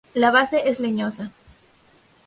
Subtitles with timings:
[0.15, 1.31] La base es leñosa.